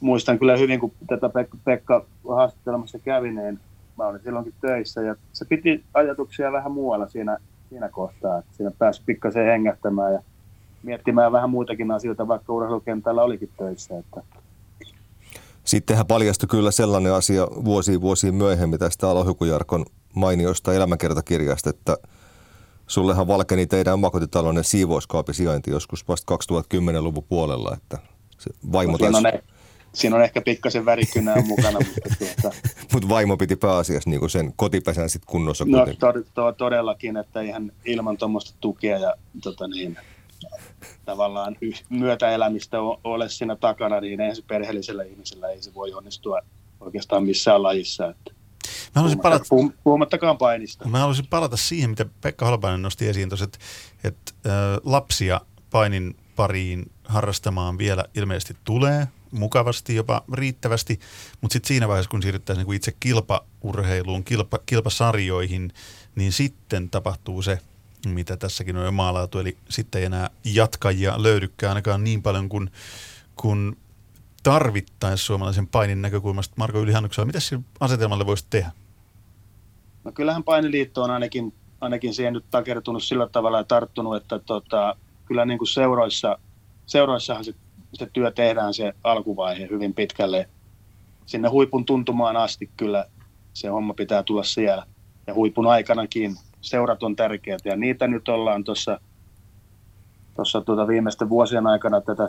[0.00, 3.60] muistan kyllä hyvin, kun tätä Pekka, Pekka haastattelemassa kävi, niin
[3.98, 8.70] mä olin silloinkin töissä ja se piti ajatuksia vähän muualla siinä, siinä kohtaa, että siinä
[8.78, 10.22] pääsi pikkasen hengähtämään ja
[10.82, 13.98] miettimään vähän muitakin asioita, vaikka urheilukentällä olikin töissä.
[13.98, 14.22] Että.
[15.64, 21.96] Sittenhän paljastui kyllä sellainen asia vuosi vuosi myöhemmin tästä Alohykujarkon mainiosta elämäkertakirjasta, että
[22.88, 23.98] sullehan valkeni teidän
[24.62, 27.98] siivouskaapin sijainti joskus vasta 2010-luvun puolella, että
[28.38, 29.42] se vaimo no, siinä, on, e-
[29.92, 32.56] siinä on ehkä pikkasen värikynää mukana, mutta tuota,
[32.92, 35.64] Mutta vaimo piti pääasiassa niin sen kotipesän sit kunnossa.
[35.68, 39.96] No to, to, todellakin, että ihan ilman tuommoista tukea ja tota niin,
[41.04, 41.56] tavallaan
[41.88, 46.40] myötäelämistä ole siinä takana, niin ei se perheellisellä ihmisellä ei se voi onnistua
[46.80, 48.06] oikeastaan missään lajissa.
[48.06, 48.37] Että
[48.94, 49.44] Mä haluaisin palata,
[49.84, 50.88] puhumattakaan painista.
[50.88, 53.58] Mä haluaisin palata siihen, mitä Pekka Holopainen nosti esiin tuossa, että,
[54.04, 61.00] että äh, lapsia painin pariin harrastamaan vielä ilmeisesti tulee mukavasti, jopa riittävästi,
[61.40, 65.72] mutta sitten siinä vaiheessa, kun siirryttäisiin niin itse kilpaurheiluun, kilpa, kilpasarjoihin,
[66.14, 67.58] niin sitten tapahtuu se,
[68.06, 72.70] mitä tässäkin on jo maalautu, eli sitten ei enää jatkajia löydykään ainakaan niin paljon kuin,
[73.36, 73.76] kuin
[74.42, 76.54] tarvittaisiin suomalaisen painin näkökulmasta.
[76.58, 78.70] Marko Ylihannuksella, mitä sillä asetelmalle voisi tehdä?
[80.04, 84.96] No kyllähän painiliitto on ainakin, ainakin siihen nyt takertunut sillä tavalla ja tarttunut, että tota,
[85.24, 86.38] kyllä niin kuin seuroissa,
[86.86, 87.54] seuroissahan se,
[87.92, 90.48] se työ tehdään se alkuvaihe hyvin pitkälle
[91.26, 93.04] sinne huipun tuntumaan asti kyllä
[93.52, 94.86] se homma pitää tulla siellä.
[95.26, 99.00] Ja huipun aikanakin seurat on tärkeät ja niitä nyt ollaan tuossa
[100.34, 102.26] tuossa tuota viimeisten vuosien aikana tätä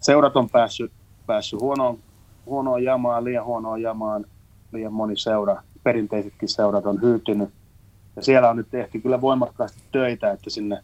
[0.00, 0.92] seurat on päässyt,
[1.26, 1.98] päässyt huonoon,
[2.46, 4.24] huonoon jamaan, liian huonoon jamaan,
[4.72, 7.50] liian moni seura, perinteisetkin seurat on hyytynyt.
[8.16, 10.82] Ja siellä on nyt tehty kyllä voimakkaasti töitä, että sinne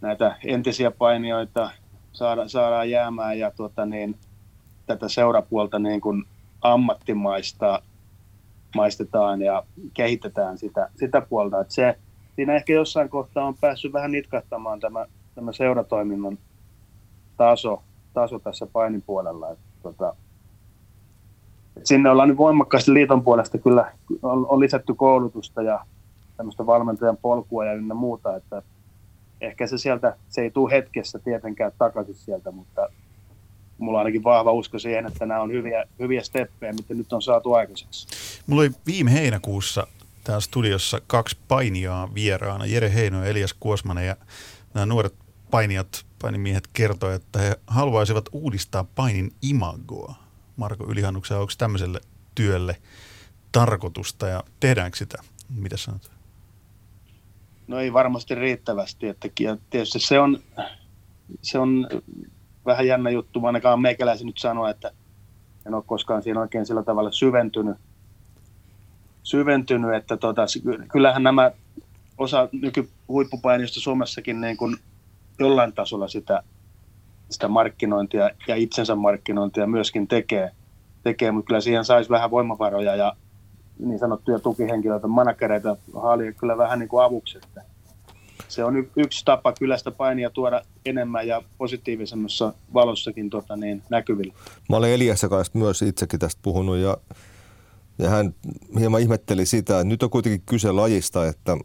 [0.00, 1.70] näitä entisiä painijoita
[2.12, 4.16] saada, saadaan jäämään ja tuota niin,
[4.86, 6.24] tätä seurapuolta niin kuin
[6.62, 7.82] ammattimaista
[8.74, 9.62] maistetaan ja
[9.94, 11.60] kehitetään sitä, sitä puolta.
[11.60, 11.98] Että se,
[12.36, 16.38] siinä ehkä jossain kohtaa on päässyt vähän nitkahtamaan tämä, tämä seuratoiminnan
[17.36, 17.82] taso,
[18.14, 19.50] taso tässä painin puolella.
[19.50, 20.16] Että, tota,
[21.76, 25.84] että sinne ollaan nyt voimakkaasti liiton puolesta kyllä on, on lisätty koulutusta ja
[26.36, 28.62] tämmöistä valmentajan polkua ja ynnä muuta, että
[29.40, 32.88] ehkä se sieltä, se ei tule hetkessä tietenkään takaisin sieltä, mutta
[33.78, 37.22] mulla on ainakin vahva usko siihen, että nämä on hyviä, hyviä steppejä, mitä nyt on
[37.22, 38.06] saatu aikaiseksi.
[38.46, 39.86] Mulla oli viime heinäkuussa
[40.24, 44.16] täällä studiossa kaksi painijaa vieraana, Jere Heino ja Elias Kuosmanen, ja
[44.74, 45.14] nämä nuoret
[45.50, 50.14] painijat, painimiehet kertoivat, että he haluaisivat uudistaa painin imagoa.
[50.56, 52.00] Marko Ylihannuksen, onko tämmöiselle
[52.34, 52.76] työlle
[53.52, 55.18] tarkoitusta ja tehdäänkö sitä?
[55.56, 56.10] Mitä sanot?
[57.68, 59.08] No ei varmasti riittävästi.
[59.08, 59.28] Että
[59.70, 60.38] tietysti se on,
[61.42, 61.88] se on
[62.66, 64.90] vähän jännä juttu, ainakaan meikäläisen nyt sanoa, että
[65.66, 67.76] en ole koskaan siinä oikein sillä tavalla syventynyt,
[69.22, 70.42] syventynyt että tota,
[70.92, 71.50] kyllähän nämä
[72.18, 74.76] osa nykyhuippupainista Suomessakin niin kuin
[75.38, 76.42] jollain tasolla sitä,
[77.30, 80.50] sitä markkinointia ja itsensä markkinointia myöskin tekee,
[81.02, 83.16] tekee mutta kyllä siihen saisi vähän voimavaroja ja
[83.78, 87.38] niin sanottuja tukihenkilöitä, managereita haalia kyllä vähän niin kuin avuksi.
[87.38, 87.64] Että
[88.48, 93.82] se on y- yksi tapa kyllä sitä painia tuoda enemmän ja positiivisemmassa valossakin tota, niin,
[93.90, 94.34] näkyville.
[94.68, 96.96] Mä olen Eliassa kanssa myös itsekin tästä puhunut ja,
[97.98, 98.34] ja hän
[98.78, 101.56] hieman ihmetteli sitä, että nyt on kuitenkin kyse lajista, että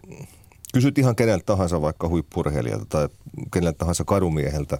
[0.77, 3.09] kysyt ihan keneltä tahansa vaikka huippurheilijalta tai
[3.53, 4.77] keneltä tahansa kadumieheltä,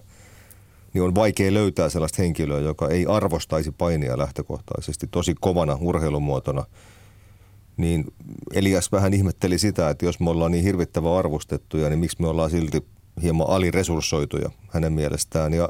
[0.94, 6.64] niin on vaikea löytää sellaista henkilöä, joka ei arvostaisi painia lähtökohtaisesti tosi kovana urheilumuotona–
[7.78, 8.04] niin
[8.54, 12.50] Elias vähän ihmetteli sitä, että jos me ollaan niin hirvittävän arvostettuja, niin miksi me ollaan
[12.50, 12.86] silti
[13.22, 15.52] hieman aliresurssoituja hänen mielestään.
[15.52, 15.68] Ja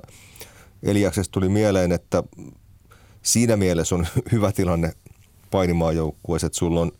[0.83, 2.23] Eliaksesta tuli mieleen, että
[3.23, 4.93] siinä mielessä on hyvä tilanne
[5.51, 6.93] painimaajoukkueessa, että sulla on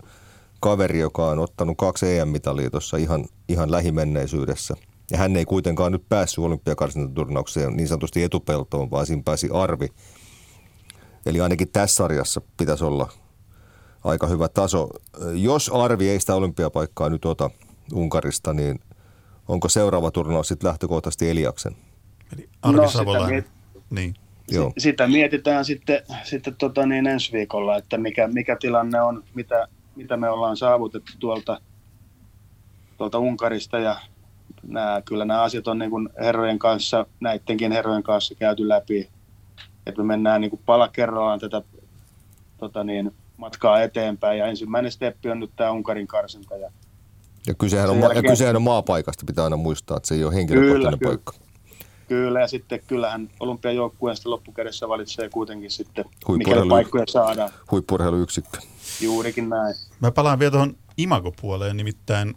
[0.61, 4.75] kaveri, joka on ottanut kaksi EM-mitalia tuossa ihan, ihan lähimenneisyydessä.
[5.11, 9.89] Ja hän ei kuitenkaan nyt päässyt olympiakarsintaturnaukseen niin sanotusti etupeltoon, vaan siinä pääsi arvi.
[11.27, 13.09] Eli ainakin tässä sarjassa pitäisi olla
[14.05, 14.89] aika hyvä taso.
[15.35, 17.51] Jos Arvi ei sitä olympiapaikkaa nyt ota
[17.93, 18.81] Unkarista, niin
[19.49, 21.77] onko seuraava turnaus sitten lähtökohtaisesti Eliaksen?
[22.33, 23.31] Eli Arvi no, Savolainen.
[23.31, 23.47] Miet...
[23.91, 24.15] Niin.
[24.51, 24.73] Joo.
[24.79, 29.69] Sitä mietitään sitten, sitten tota niin ensi viikolla, että mikä, mikä tilanne on, mitä,
[29.99, 31.61] mitä me ollaan saavutettu tuolta,
[32.99, 33.79] tuolta Unkarista.
[33.79, 33.97] Ja
[34.63, 39.11] nämä, kyllä nämä asiat on niin kuin herrojen kanssa, näidenkin herrojen kanssa käyty läpi,
[39.87, 41.63] että me mennään niin kuin pala kerrallaan tätä
[42.59, 44.39] tota niin, matkaa eteenpäin.
[44.39, 46.57] Ja ensimmäinen steppi on nyt tämä Unkarin karsinta.
[46.57, 46.71] Ja
[47.47, 50.25] Ja kysehän, on, ma- ja jälkeen- kysehän on maapaikasta, pitää aina muistaa, että se ei
[50.25, 51.33] ole henkilökohtainen Kyllä, paikka.
[51.33, 51.48] Kyllä,
[52.41, 57.51] ja sitten kyllähän olympiajoukkueen sitten loppukädessä valitsee kuitenkin sitten, mikä paikkoja saadaan.
[57.71, 58.59] Huippurheiluyksikkö.
[59.01, 59.75] Juurikin näin.
[60.01, 62.35] Mä palaan vielä tuohon imagopuoleen, nimittäin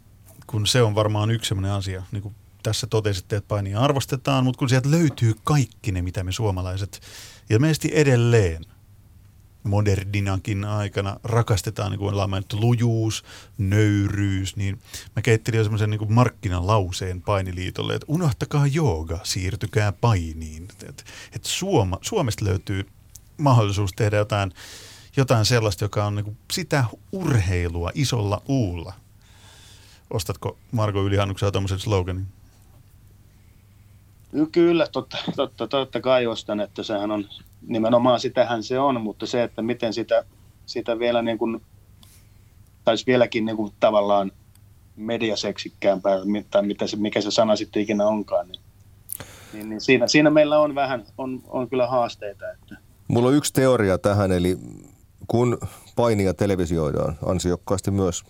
[0.47, 4.60] kun se on varmaan yksi sellainen asia, niin kuin tässä totesitte, että painia arvostetaan, mutta
[4.60, 7.01] kun sieltä löytyy kaikki ne, mitä me suomalaiset
[7.49, 8.65] ilmeisesti edelleen
[9.63, 13.24] moderninakin aikana rakastetaan, niin kuin ollaan mainittu lujuus,
[13.58, 14.80] nöyryys, niin
[15.15, 20.67] mä keittelin jo semmoisen niin markkinalauseen painiliitolle, että unohtakaa jooga, siirtykää painiin.
[20.89, 21.04] Että
[21.36, 22.86] et Suoma, Suomesta löytyy
[23.38, 24.52] mahdollisuus tehdä jotain,
[25.17, 28.93] jotain sellaista, joka on niin kuin sitä urheilua isolla uulla.
[30.10, 32.28] Ostatko Marko Ylihannuksen tämmöisen sloganin?
[34.32, 37.30] Ky- Kyllä, totta, totta, totta kai ostan, että sehän on,
[37.67, 40.26] nimenomaan sitähän se on, mutta se, että miten sitä,
[40.65, 41.62] sitä vielä niin kuin,
[42.84, 44.32] taisi vieläkin niin kuin tavallaan
[44.95, 46.17] mediaseksikkäämpää,
[46.52, 48.62] tai mitä se, mikä se sana sitten ikinä onkaan, niin,
[49.54, 52.78] niin, niin siinä, siinä, meillä on vähän, on, on kyllä haasteita, että
[53.12, 54.58] Mulla on yksi teoria tähän, eli
[55.28, 55.58] kun
[55.95, 58.24] painia televisioidaan, ansiokkaasti myös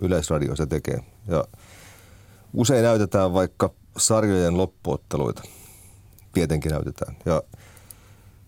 [0.00, 0.98] Yleisradio se tekee.
[1.28, 1.44] Ja
[2.54, 5.42] usein näytetään vaikka sarjojen loppuotteluita.
[6.32, 7.16] Tietenkin näytetään.
[7.24, 7.42] Ja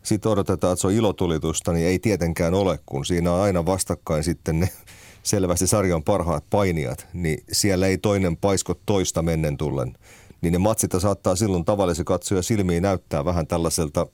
[0.08, 4.24] sitten odotetaan, että se on ilotulitusta, niin ei tietenkään ole, kun siinä on aina vastakkain
[4.24, 4.68] sitten ne
[5.22, 9.94] selvästi sarjan parhaat painijat, niin siellä ei toinen paisko toista mennen tullen.
[10.40, 14.06] Niin ne matsit saattaa silloin tavallisen katsoja silmiin näyttää vähän tällaiselta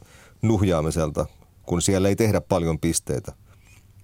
[0.42, 1.26] nuhjaamiselta,
[1.62, 3.33] kun siellä ei tehdä paljon pisteitä.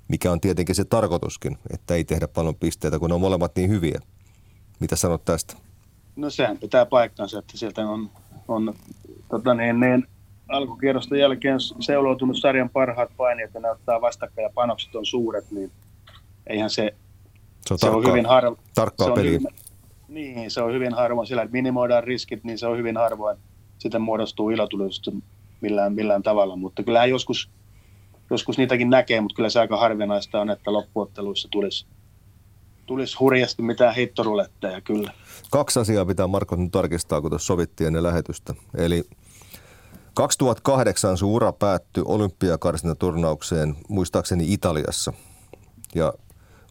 [0.08, 3.70] Mikä on tietenkin se tarkoituskin, että ei tehdä paljon pisteitä, kun ne on molemmat niin
[3.70, 4.00] hyviä.
[4.80, 5.56] Mitä sanot tästä?
[6.16, 8.10] No sehän pitää paikkansa, että sieltä on,
[8.48, 8.74] on
[9.28, 10.06] tota niin, niin,
[10.50, 15.70] alkukierrosten jälkeen seuloutunut sarjan parhaat painijat ja näyttää vastakkain ja panokset on suuret, niin
[16.46, 16.94] eihän se,
[17.66, 18.56] Se on, se on tarkkaa, hyvin harva.
[18.74, 19.30] tarkkaa se on peliä.
[19.30, 19.48] hyvin-
[20.08, 23.36] Niin, se on hyvin harvoin sillä, että minimoidaan riskit, niin se on hyvin harvoin.
[23.78, 25.12] Sitten muodostuu ilotulitusta
[25.60, 27.50] millään, millään tavalla, mutta kyllähän joskus,
[28.30, 31.86] joskus niitäkin näkee, mutta kyllä se aika harvinaista on, että loppuotteluissa tulisi,
[32.86, 35.12] tulisi hurjasti mitään heittoruletteja kyllä.
[35.50, 38.54] Kaksi asiaa pitää Marko nyt tarkistaa, kun tuossa sovittiin ennen lähetystä.
[38.76, 39.04] Eli
[40.14, 45.12] 2008 sun ura päättyi olympiakarsintaturnaukseen, muistaakseni Italiassa.
[45.94, 46.12] Ja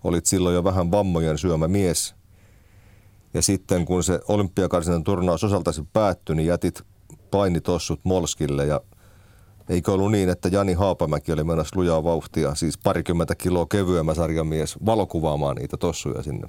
[0.04, 2.16] olit silloin jo vähän vammojen syömä mies.
[3.34, 6.82] Ja sitten kun se olympiakarsinnan turnaus osaltasi päättyi, niin jätit
[7.32, 8.82] painitossut Molskille ja
[9.70, 14.86] Eikö ollut niin, että Jani Haapamäki oli menossa lujaa vauhtia, siis parikymmentä kiloa kevyemmä sarjamies,
[14.86, 16.48] valokuvaamaan niitä tossuja sinne?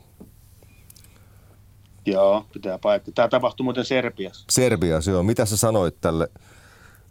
[2.07, 3.13] Joo, pitää paikka.
[3.13, 4.45] Tämä tapahtui muuten Serbiassa.
[4.51, 5.27] Serbia, se on.
[5.27, 6.29] Mitä sä sanoit tälle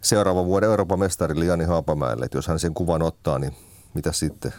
[0.01, 3.53] seuraavan vuoden Euroopan mestarille Jani Haapamäelle, että jos hän sen kuvan ottaa, niin
[3.93, 4.53] mitä sitten?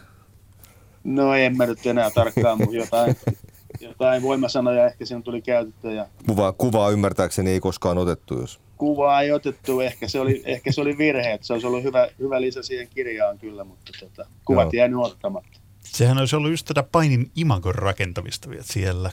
[1.04, 3.16] No en mä nyt enää tarkkaan, mutta jotain,
[3.80, 9.20] jotain voimasanoja ehkä siinä tuli käytetty ja Kuva, kuvaa ymmärtääkseni ei koskaan otettu, jos kuvaa
[9.22, 9.80] ei otettu.
[9.80, 12.88] Ehkä se oli, ehkä se oli virhe, että se olisi ollut hyvä, hyvä lisä siihen
[12.88, 14.70] kirjaan kyllä, mutta tota, kuvat Joo.
[14.72, 15.60] jäänyt ottamatta.
[15.84, 19.10] Sehän olisi ollut just tätä painin imagon rakentamista vielä siellä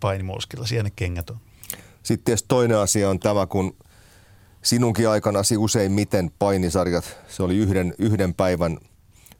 [0.00, 1.36] painimoskilla, siellä ne kengät on.
[2.02, 3.76] Sitten tietysti toinen asia on tämä, kun
[4.64, 8.78] sinunkin aikanasi useimmiten painisarjat, se oli yhden, yhden päivän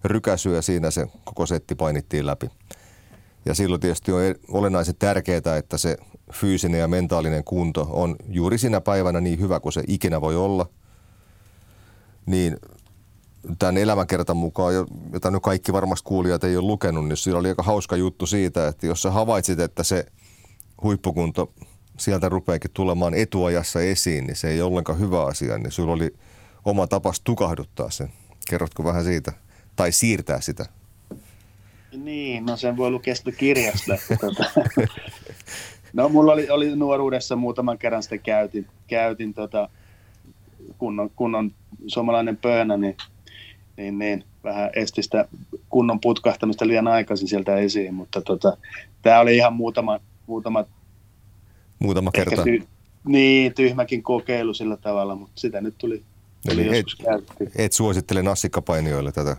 [0.05, 2.51] rykäsy ja siinä se koko setti painittiin läpi.
[3.47, 5.97] Ja silloin tietysti on e- olennaisen tärkeää, että se
[6.33, 10.67] fyysinen ja mentaalinen kunto on juuri siinä päivänä niin hyvä kuin se ikinä voi olla.
[12.27, 12.57] Niin
[13.59, 17.49] tämän elämänkertan mukaan, jo- jota nyt kaikki varmasti kuulijat ei ole lukenut, niin siinä oli
[17.49, 20.07] aika hauska juttu siitä, että jos sä havaitsit, että se
[20.83, 21.53] huippukunto
[21.99, 26.15] sieltä rupeakin tulemaan etuajassa esiin, niin se ei ollenkaan hyvä asia, niin sulla oli
[26.65, 28.09] oma tapas tukahduttaa sen.
[28.51, 29.33] Kerrotko vähän siitä?
[29.77, 30.67] Tai siirtää sitä?
[31.97, 33.95] Niin, no sen voi lukea sitä kirjasta.
[33.95, 34.45] että tota.
[35.93, 39.69] No mulla oli, oli nuoruudessa muutaman kerran sitä käytin, käytin tota,
[40.79, 41.53] kunnon, kunnon
[41.87, 42.97] suomalainen pöönä, niin,
[43.77, 45.29] niin, niin vähän esti sitä
[45.69, 48.57] kunnon putkahtamista liian aikaisin sieltä esiin, mutta tota,
[49.03, 50.65] tämä oli ihan muutama, muutama
[51.85, 52.45] Muutama ehkä kerta.
[52.45, 52.63] ty,
[53.07, 56.03] niin, tyhmäkin kokeilu sillä tavalla, mutta sitä nyt tuli,
[56.51, 57.51] tuli Eli käytetty.
[57.57, 59.37] Et suosittele nassikkapainijoille tätä.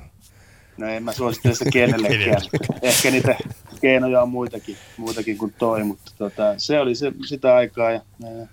[0.78, 2.42] No en mä suosittele sitä kenellekään.
[2.82, 3.36] Ehkä niitä
[3.82, 7.92] keinoja on muitakin, muitakin kuin toi, mutta tota, se oli se, sitä aikaa.
[7.92, 8.48] Ja, ja,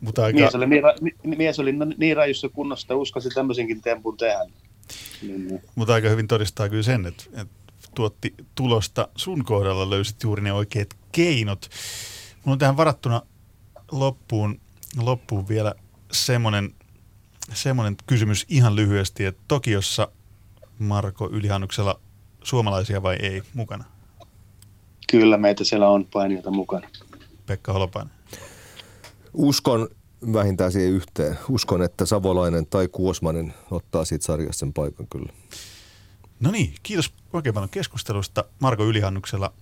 [0.00, 3.82] Mutta aika, mies, oli niin, ra- mi- mies oli niin rajussa kunnossa, että uskasi tämmöisenkin
[3.82, 4.44] tempun tehdä.
[5.22, 5.60] Niin, niin.
[5.74, 7.54] mutta aika hyvin todistaa kyllä sen, että, että
[7.94, 11.68] tuotti tulosta sun kohdalla löysit juuri ne oikeat keinot.
[12.44, 13.22] Mulla on tähän varattuna
[13.92, 14.60] loppuun,
[14.96, 15.74] loppuun vielä
[16.12, 16.74] semmoinen,
[17.54, 20.08] semmoinen kysymys ihan lyhyesti, että Tokiossa
[20.78, 22.00] Marko Ylihannuksella
[22.42, 23.84] suomalaisia vai ei mukana?
[25.10, 26.88] Kyllä meitä siellä on painijoita mukana.
[27.46, 28.14] Pekka Holopainen.
[29.34, 29.88] Uskon
[30.32, 31.38] vähintään siihen yhteen.
[31.48, 35.32] Uskon, että Savolainen tai Kuosmanen ottaa siitä sarjassa sen paikan kyllä.
[36.40, 39.52] No niin, kiitos oikein paljon keskustelusta Marko Ylihannuksella,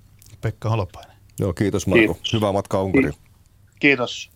[0.41, 1.20] Pekka Holopainen.
[1.41, 2.15] Joo, kiitos Marko.
[2.15, 2.33] Kiitos.
[2.33, 3.15] Hyvää matkaa Unkariin.
[3.81, 4.31] Kiitos.